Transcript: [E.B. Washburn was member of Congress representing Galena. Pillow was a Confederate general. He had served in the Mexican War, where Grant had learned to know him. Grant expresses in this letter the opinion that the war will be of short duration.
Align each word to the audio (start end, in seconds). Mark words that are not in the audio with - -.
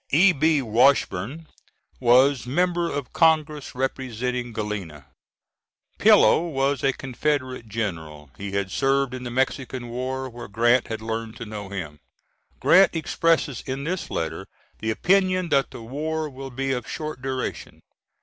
[E.B. 0.09 0.63
Washburn 0.63 1.45
was 1.99 2.47
member 2.47 2.91
of 2.91 3.13
Congress 3.13 3.75
representing 3.75 4.51
Galena. 4.51 5.05
Pillow 5.99 6.47
was 6.47 6.83
a 6.83 6.91
Confederate 6.91 7.67
general. 7.69 8.31
He 8.35 8.53
had 8.53 8.71
served 8.71 9.13
in 9.13 9.21
the 9.23 9.29
Mexican 9.29 9.89
War, 9.89 10.27
where 10.27 10.47
Grant 10.47 10.87
had 10.87 11.03
learned 11.03 11.35
to 11.35 11.45
know 11.45 11.69
him. 11.69 11.99
Grant 12.59 12.95
expresses 12.95 13.61
in 13.67 13.83
this 13.83 14.09
letter 14.09 14.47
the 14.79 14.89
opinion 14.89 15.49
that 15.49 15.69
the 15.69 15.83
war 15.83 16.27
will 16.31 16.49
be 16.49 16.71
of 16.71 16.89
short 16.89 17.21
duration. 17.21 17.83